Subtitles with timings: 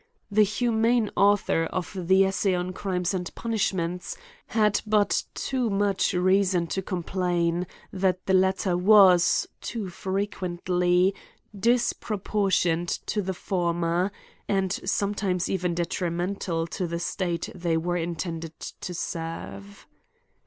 [0.31, 4.15] The humane author of the" Essay on Crimes and Punishments
[4.49, 11.13] ^' had but too much reason to com plain, that the latter was, too frequently^
[11.55, 14.11] dispro portioned to the former,
[14.49, 19.85] and sometimes even de trimental to the state they were intended to serve.